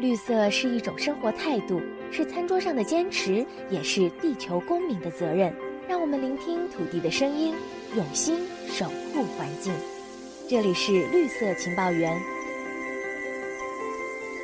[0.00, 5.54] 绿色是一种生活态度，是餐桌上的坚持，也是地球公民的责任。
[5.88, 7.54] 让我们聆听土地的声音，
[7.94, 9.72] 用心守护环境。
[10.48, 12.20] 这里是绿色情报员，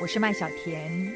[0.01, 1.11] 我是麦小甜。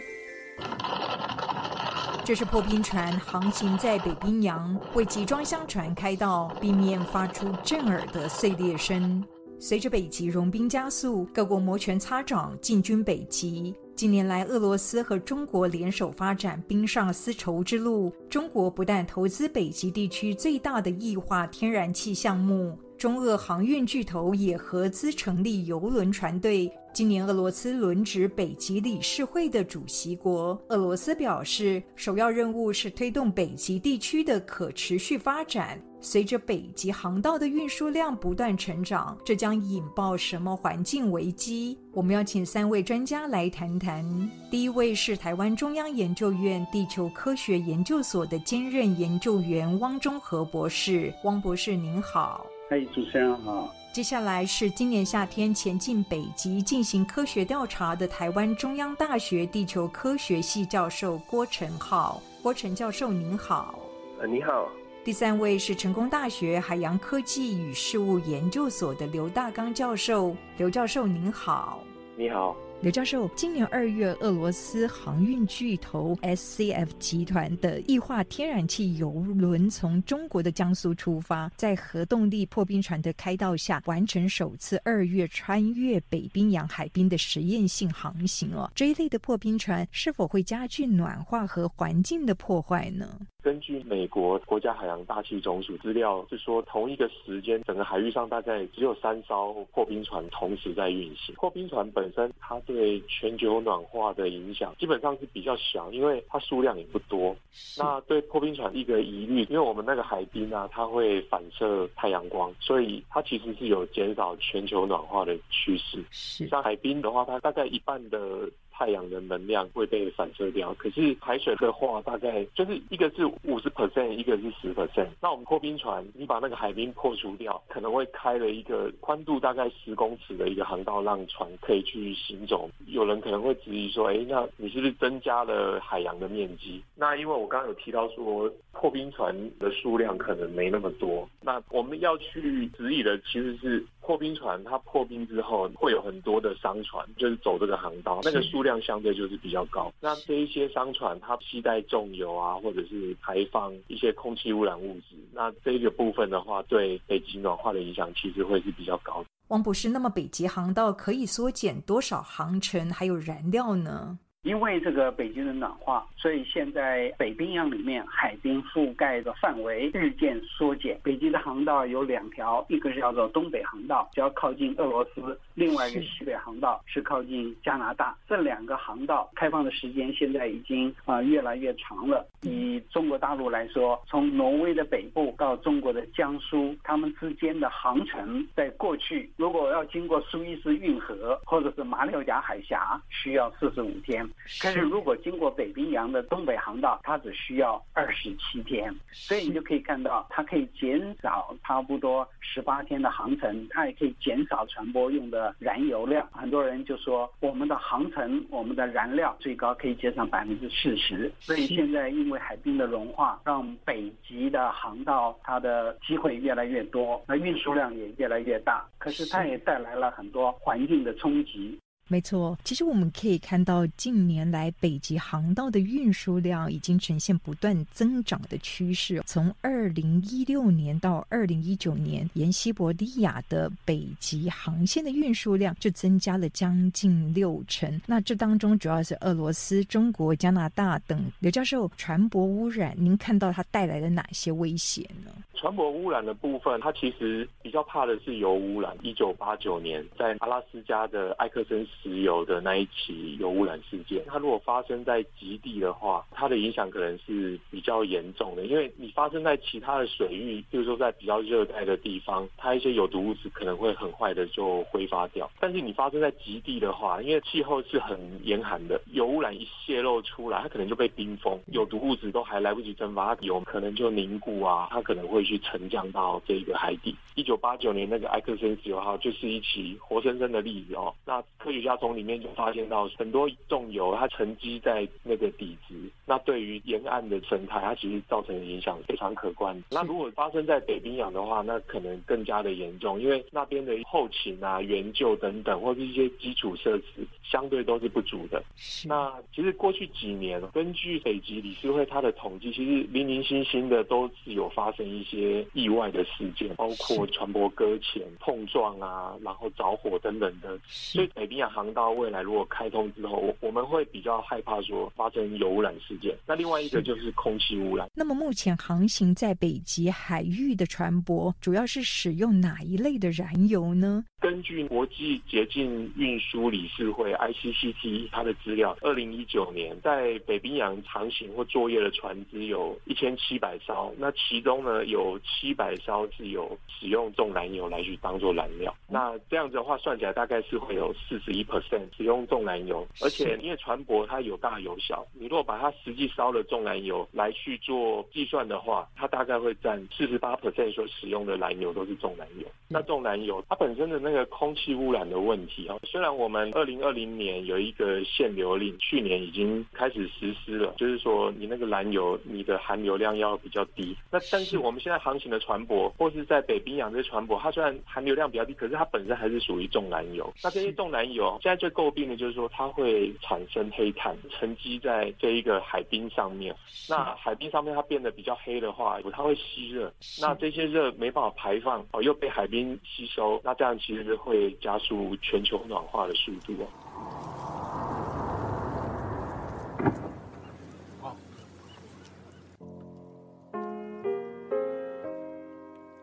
[2.26, 9.24] 这是破冰船航行在北冰洋，为集装箱船开道，冰面发出震耳的碎裂声。
[9.60, 13.74] 随着北极融冰加速，各国摩拳擦掌进军北极。
[13.96, 18.12] 近年来，俄罗斯和中国联手发展冰上丝绸之路。
[18.30, 26.70] 中国不但投资北极地区最大的液化天然气项目，中俄航运巨头也合资成立邮轮船队。
[26.94, 30.62] 今年，俄罗斯轮值北极理事会的主席国。
[30.68, 35.80] 俄罗斯表示，首要任务是推动北极地区的可持续发展。
[36.06, 41.76] 随着北极航道的运输量不断成长，这将引爆什么环境危机？
[41.92, 44.06] 我们要请三位专家来谈谈。
[44.52, 51.12] 第一位是台湾中央研究院地球科学研究所的兼任研究员汪中和博士。
[51.24, 53.74] 汪博士您好，嗨，主持人好。
[53.92, 62.22] 接下来是今年夏天前进北极进行科学调查的台湾中央大学地球科学系教授郭成浩。
[62.44, 63.80] 郭成教授您好，
[64.20, 64.70] 呃，你好。
[65.06, 71.84] 第三位是成功大学海洋科技与事务研究所的刘大刚教授，刘教授您好，
[72.18, 72.58] 你好。
[72.82, 88.72] 刘教授，今年二月，俄罗斯航运巨头 SCF 集团的液化天然气油轮从中国的江苏出发，在核动力破冰船的开道下，完成首次二月穿越北冰洋海冰的实验性航行哦。
[88.74, 93.08] 这一类的破冰船是否会加剧暖化和环境的破坏呢？
[93.46, 101.36] 根据美国国家海洋大气总署资料，是说同一个时间，整个海域上大概只有三艘破冰船同时在运行。
[101.36, 107.36] 破冰船本身它对全球暖化的影响基本上是比较小，因为它数量也不多。
[107.78, 116.04] 那对破冰船一个疑虑，因为我们那个海冰啊，它会反射太阳光，所以它其实是有减少全球暖化的趋势。
[116.10, 118.50] 是像海冰的话，它大概一半的。
[118.78, 125.08] 太阳的能量会被反射掉，可是海水的话，大概就是一个是五十 percent，一个是十 percent。
[125.22, 132.70] 那我们破冰船，你把那个海冰破除掉，可能会开了一个宽度大概十公尺的一个航道，让船可以去行走。
[132.88, 136.84] 有人可能会质疑说，哎，那你是不是增加了海洋的面积？
[136.96, 141.26] 那因为我刚刚有提到说，破冰船的数量可能没那么多。
[141.42, 148.66] 那我们要去质疑的其实是破冰船，它破冰之后会有很多的商船，就是走这个航道，那个数。
[148.66, 159.30] 量相对就是比较高，那这一些商船它携带重油啊，或者是排放一些空气污染物质，那这个部分的话，对北极暖化的影响其实会是比较高的。
[159.50, 164.18] 王博士，那么北极航道可以缩减多少航程还有燃料呢？
[164.46, 170.96] 因为这个北极的暖化，所以现在北冰洋里面海冰覆盖的范围日渐缩减。
[171.02, 178.16] 北极的航道有两条，一个是叫做东北航道，只要靠近俄罗斯；另外一个西北航道是靠近加拿大。
[178.30, 182.24] 这两个航道开放的时间现在已经啊越来越长了。
[182.44, 194.24] 以中国大陆来说，从挪威的北部到中国的江苏，他们之间的航程，在过去如果要经过苏伊士运河或者是马六甲海峡，需要四十五天。
[194.62, 206.28] 可是，如果经过北冰洋的东北航道，它只需要二十七天，所以你就可以看到，它可以减少差不多十八天的航程，它也可以减少船舶用的燃油量。
[206.32, 211.32] 很多人就说，我们的航程、我们的燃料最高可以节省百分之四十。
[211.40, 218.86] 所以现在因为海冰的融化，让北极的航道它的机会越来越多，那运输量也越来越大。
[219.00, 221.80] 可是它也带来了很多环境的冲击。
[222.08, 229.24] 没错，其实我们可以看到，近年来北极航道的运输量已经呈现不断增长的趋势。
[229.26, 238.00] 从二零一六年到二零一九年，沿西伯利亚的北极航线的运输量就增加了将近六成。
[238.06, 241.26] 那这当中主要是俄罗斯、中国、加拿大等。
[241.40, 245.32] 刘教授，船舶污染，您看到它带来了哪些威胁呢？
[245.66, 248.96] 船舶污染的部分，它其实比较怕的是油污染。
[249.02, 258.64] 一九八九年，在阿拉斯加的埃克森石油的那一起油污染事件，它如果发生在极地的话，它的影响可能是比较严重的。
[258.68, 265.50] 因为你发生在其他的水域，比如说在比较热带的地方，它一些有毒物质可能会很快的就挥发掉。
[265.60, 275.55] 但是你发生在极地的话，因为气候是很严寒的，油污染一泄露出来，它可能就被冰封，有毒物质都还来不及蒸发，油可能就凝固啊，它可能会去。
[275.58, 277.16] 去沉降到这个海底。
[277.36, 281.14] 一九八九年那个埃克森十九号就是一起活生生的例子哦。
[281.26, 289.84] 那科学家从里面就发现到很多重油它沉积在那个底质，那对于沿岸的生态，它其实造成的影响非常可观。
[289.92, 298.64] 那如果发生在北冰洋的话，那可能更加的严重，因为那边的后勤啊、援救等等，或是一些基础设施相对都是不足的。
[299.06, 305.35] 那其实过去几年，根据北极理事会它的统计，其实零零星星的都是有发生一些
[305.74, 310.80] 意外的事件，包括船舶搁浅、碰撞啊，然后着火等等的。
[310.88, 316.36] 所以北冰洋航道未来如果开通之后，我我们会比较害怕说发生油污染事件。
[316.46, 318.10] 那另外一个就是空气污染。
[318.14, 324.24] 那么目前航行在北极海域的船舶，主要是使用哪一类的燃油呢？
[324.40, 338.94] 根据国际洁净运输理事会 （ICCT） 它的资料，二零一九年在北冰洋航行或作业的船只有一千七百艘，那其中呢有七百艘是有使用重燃油来去当做燃料。
[339.08, 352.68] 那这样子的话，算起来大概是会有四十一 percent 使用重燃油，而且因为船舶它有大有小，你如果把它实际烧的重燃油来去做计算的话，它大概会占四十八 percent 所使用的燃油都是重燃油。
[352.88, 364.16] 那重燃油它本身的那个空气污染的问题啊，虽然我们二零二零年有一个限流令，去年已经开始实施了，就是说你那个燃油你的含油量要比较低。
[364.32, 370.52] 那但是我们现在航行的船舶或是在北冰洋这些船舶，它虽然含硫量比较低，可是它本身还是属于重燃油。
[370.64, 376.76] 那这些重燃油现在最诟病的就是说它会产生黑碳，沉积在这一个海冰上面。
[377.10, 387.55] 那海冰上面它变得比较黑的话，它会吸热，那这些热没办法排放哦，又被海冰吸收，那这样其实会加速全球暖化的速度哦。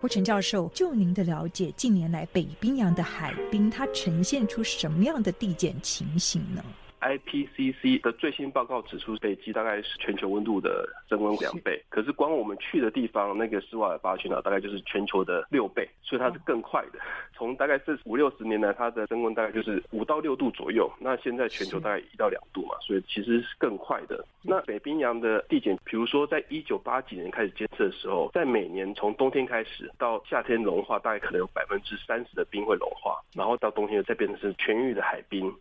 [0.02, 6.64] 郭陈教授，就您的了解，近年来北冰洋的海冰它呈现出什么样的递减情形呢？
[7.02, 11.82] IPCC 的最新报告指出，北极大概是全球温度的升温两倍。
[11.88, 16.98] 可是光我们去的地方，那个斯瓦尔巴群岛大概就是全球的六倍，所以它是更快的。
[17.34, 20.90] 从大概这五六十年来，它的升温大概就是五到六度左右。
[21.00, 24.24] 那现在全球大概一到两度嘛，所以其实是更快的。
[24.42, 35.52] 那北冰洋的递减，比如说在一九八几年开始监测的时候，在每年从冬天开始到夏天融化，大概可能有百分之三十的冰会融化，然后到冬天再变成是全域的海冰。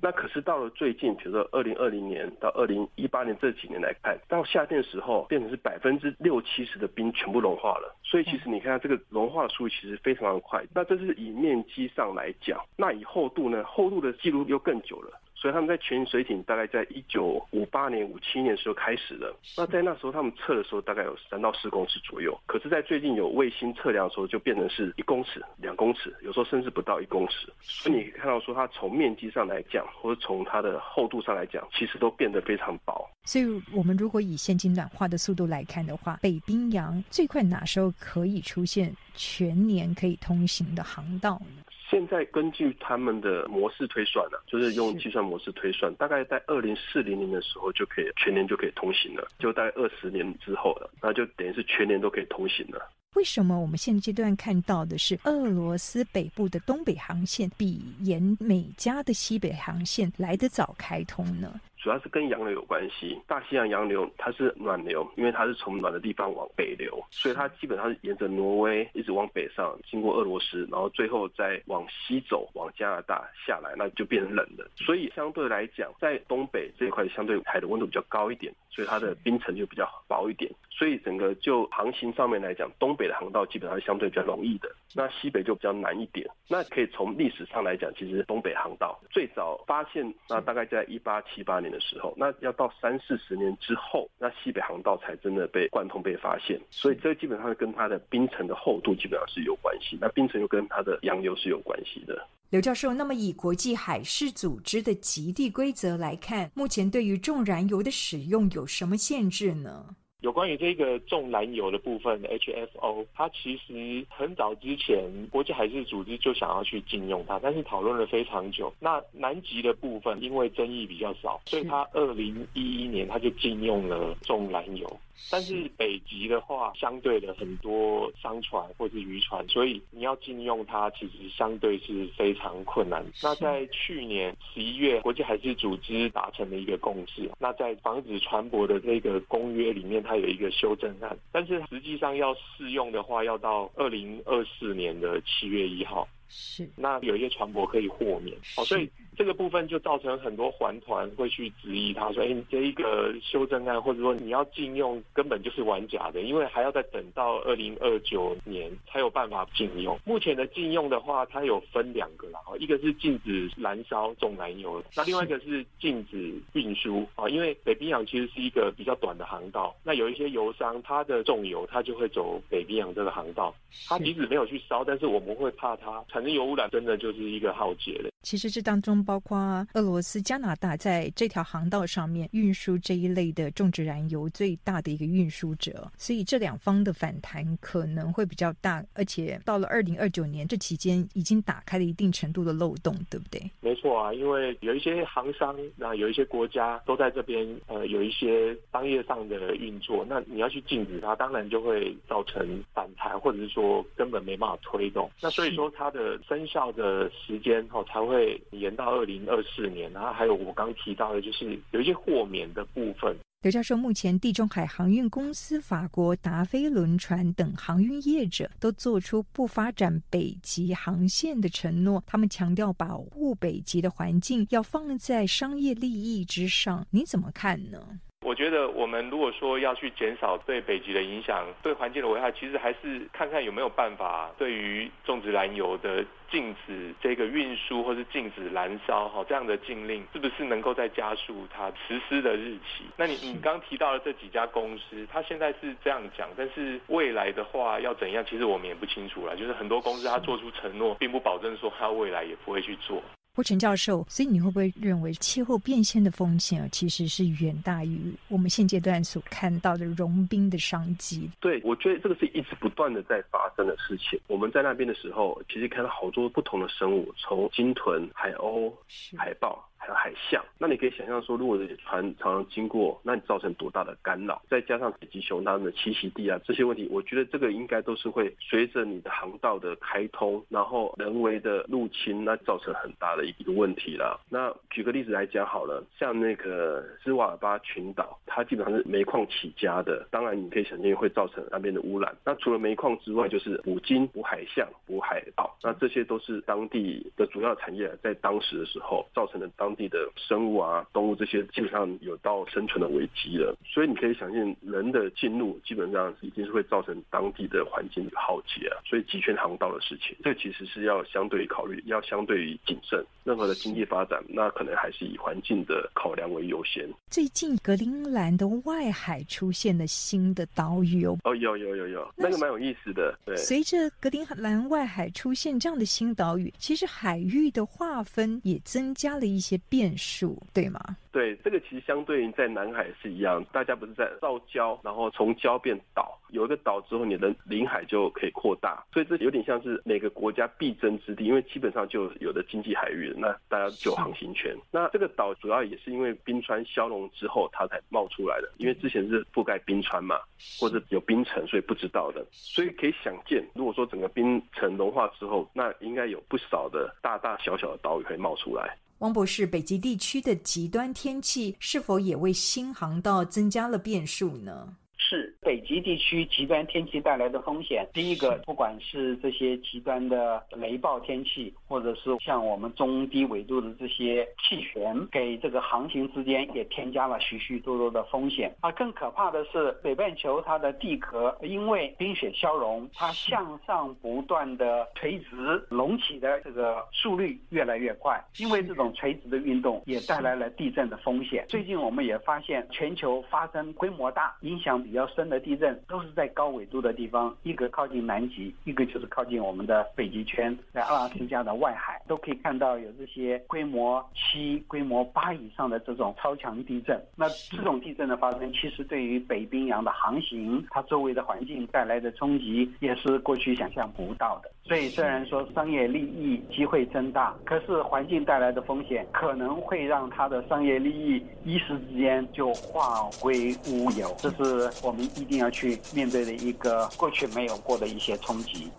[0.00, 7.96] 那可是到了最近，比如说二零二零年到二零一八年这几年来看，到夏天的时候，变成是百分之六七十的冰全部融化了。
[8.04, 10.64] 所以其实你看它这个融化的速度其实非常的快。
[10.72, 13.64] 那这是以面积上来讲，那以厚度呢？
[13.64, 15.20] 厚度的记录又更久了。
[15.40, 19.32] 所以他们在潜水艇大概在一九五八年、五七年的时候开始的。
[19.56, 27.52] 那在那时候他们测的时候大概有三到四公尺左右，可是，在最近有卫星测量的时候，就变成是一公尺、两公尺，有时候甚至不到一公尺。
[27.60, 33.08] 所以你可以看到说，它从面积上来讲，或者从它的厚度上来讲，其实都变得非常薄。
[33.22, 41.62] 所以，我们如果以现今暖化的速度来看的话，北冰洋最快哪时候可以出现全年可以通行的航道呢？
[41.90, 52.90] 现在根据他们的模式推算呢、啊，就是用计算模式推算，大概在二零四零年的时候就可以全年就可以通行了，就大概二十年之后了，那就等于是全年都可以通行了。
[53.14, 61.58] 为什么我们现阶段看到的是俄罗斯北部的东北航线比沿美加的西北航线来得早开通呢？
[61.78, 63.18] 主要是跟洋流有关系。
[63.26, 74.68] 大西洋洋流它是暖流，因为它是从暖的地方往北流，所以它基本上是沿着挪威一直往北上，经过俄罗斯，然后最后再往西走，往加拿大下来，那就变成冷的。
[74.76, 80.50] 所以相对来讲，在东北这一块相对海的温度比较高一点，所以它的冰层就比较薄一点。
[80.70, 86.28] 所以整个就航行上面来讲，东北的航道基本上是相对比较容易的，那西北就比较难一点。
[86.48, 96.60] 那可以从历史上来讲，其实东北航道最早发现，那大概在一八七八年的时候，那要到三四十年之后，那西北航道才真的被贯通被发现。
[96.70, 102.26] 所以这基本上跟它的冰层的厚度基本上是有关系，那冰层又跟它的洋流是有关系的。
[102.50, 109.94] 刘教授，那么以国际海事组织的极地规则来看，目前对于重燃油的使用有什么限制呢？
[110.20, 118.72] 有关于这个重燃油的部分，HFO，它其实很早之前国际海事组织就想要去禁用它，但是讨论了非常久。
[118.80, 125.00] 那南极的部分因为争议比较少，所以它二零一一年它就禁用了重燃油。
[125.32, 133.04] 但是北极的话，相对的很多商船或是渔船，所以你要禁用它，其实相对是非常困难。
[133.20, 137.28] 那在去年十一月，国际海事组织达成了一个共识。
[137.40, 146.08] 那在防止船舶的这个公约里面，它有一个修正案，但是实际上要适用的话，要到二零二四年的七月一号。
[146.30, 148.34] 是，那有一些船舶可以豁免。
[148.56, 148.90] 哦，所以。
[149.18, 159.98] 这个部分就造成很多环团会去质疑他，说：“哎，你这一个修正案，或者说你要禁用，根本就是玩假的，因为还要再等到二零二九年才有办法禁用。
[160.04, 173.52] 目前的禁用的话，它有分两个啦，一个是禁止燃烧重燃油，那另外一个是禁止运输啊，因为北冰洋其实是一个比较短的航道，那有一些油商它的重油，它就会走北冰洋这个航道，
[173.88, 178.08] 它即使没有去烧，但是我们会怕它产生油污染，真的就是一个浩劫的。
[178.22, 178.98] 其实这当中。
[179.04, 193.40] 包括俄罗斯、加拿大在这条航道上面运输这一类的种植燃油最大的一个运输者，所以这两方的反弹可能会比较大，而且到了二零二九年这期间已经打开了一定程度的漏洞，对不对？
[193.60, 205.10] 没错啊，因为有一些航商，那有一些国家都在这边呃有一些商业上的运作，那你要去禁止它，当然就会造成反弹，或者是说根本没办法推动。
[205.22, 208.17] 那所以说它的生效的时间哦才会
[208.50, 208.88] 延到。
[208.88, 213.14] 二零二四年，然后还有我刚提到的，就是有一些豁免的部分。
[213.42, 228.00] 刘教授，目前地中海航运公司、法国达菲轮船等航运业者都做出不发展北极航线的承诺，他们强调保护北极的环境要放在商业利益之上，你怎么看呢？
[228.28, 242.84] 我觉得我们如果说要去减少对北极的影响、对环境的危害，其实还是看看有没有办法对于种植燃油的禁止这个运输或是禁止燃烧哈这样的禁令，是不是能够再加速它实施的日期？
[242.98, 249.34] 那你你刚提到的这几家公司，它现在是这样讲，但是未来的话要怎样，其实我们也不清楚了。
[249.38, 253.02] 就是很多公司它做出承诺，并不保证说它未来也不会去做。
[253.38, 261.30] 郭陈教授，所以你会不会认为气候变迁的风险啊，其实是远大于我们现阶段所看到的融冰的商机？
[261.38, 264.18] 对，我觉得这个是一直不断的在发生的事情。
[264.26, 268.72] 我们在那边的时候，其实看到好多不同的生物，从鲸豚、海鸥、
[269.16, 269.67] 海豹。
[269.78, 274.42] 还有海象，那你可以想象说，如果船常常经过，那你造成多大的干扰？
[274.50, 284.20] 再加上北极熊它们的栖息地啊，这些问题，我觉得这个应该都是会随着你的航道的开通，然后人为的入侵，那造成很大的一个问题了。
[284.28, 292.14] 那举个例子来讲好了，像那个斯瓦尔巴群岛，它基本上是煤矿起家的，当然你可以想见会造成那边的污染。
[292.24, 299.67] 那除了煤矿之外，就是捕鲸、捕海象、捕海豹，那这些都是当地的主要产业，在当时的时候造成的当。
[299.68, 308.80] 当地的生物啊、动物这些基本上有到生存的危机了，所以你可以想象，人的进入基本上已经是会造成当地的环境浩劫啊。
[308.86, 313.04] 所以集权航道的事情，这其实是要相对考虑，要相对于谨慎。
[313.24, 316.88] 任何的经济发展，那可能还是以环境的考量为优先。
[317.10, 323.14] 最近格陵兰的外海出现了新的岛屿哦，哦，有有有有，那个蛮有意思的。
[323.26, 329.57] 对，随着格陵兰外海出现这样的新岛屿，其实海域的划分也增加了一些。
[329.68, 330.80] 变数对吗？
[331.10, 344.54] 对，这个其实相对于在南海是一样，大家不是在造礁，然后从礁变岛，有一个岛之后，你的领海就可以扩大，所以这有点像是每个国家必争之地，因为基本上就有的经济海域，那大家就有航行权。
[344.70, 350.20] 那这个岛主要也是因为冰川消融之后它才冒出来的，因为之前是覆盖冰川嘛，
[350.60, 352.24] 或者有冰层，所以不知道的。
[352.30, 358.76] 所以可以想见，如果说整个冰层融化之后，那应该有不少的大大小小的岛屿会冒出来。
[358.98, 364.76] 汪博士，北极地区的极端天气是否也为新航道增加了变数呢？
[365.08, 367.86] 是北极地区极端天气带来的风险。
[367.94, 378.54] 第一个，不管是这些极端的雷暴天气，或者是像我们中低纬度的这些气旋，给这个航行之间也添加了许许多多的风险。
[378.60, 388.22] 啊，更可怕的是北半球它的地壳因为冰雪消融，它向上不断的垂直隆起的这个速率越来越快。
[388.36, 391.46] 因为这种垂直的运动也带来了地震的风险。
[391.48, 394.78] 最近我们也发现，全球发生规模大、影响。
[394.88, 407.00] 比较比较深的地震都是在高纬度的地方，一个靠近南极，一个就是靠近我们的北极圈，在阿拉斯加的外海都可以看到有这些规模七、规模八以上的这种超强地震。
[407.14, 414.50] 那这种地震的发生，其实对于北冰洋的航行，它周围的环境带来的冲击，也是过去想象不到的。
[414.68, 424.14] 所以虽然说商业利益机会增大，可是环境带来的风险可能会让它的商业利益一时之间就化归乌有。
[424.18, 424.70] 这是。
[424.82, 428.70] 我们一定要去面对的一个过去没有过的一些冲击。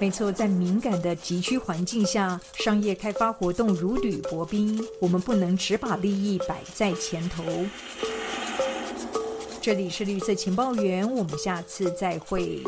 [0.00, 7.44] 没错，在敏感的极区环境下，商业开发活动如履薄冰，我们不能只把利益摆在前头。
[9.60, 12.60] 这里是绿色情报员，我们下次再会。